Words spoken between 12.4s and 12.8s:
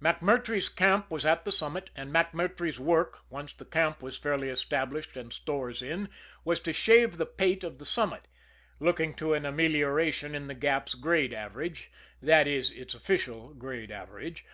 is,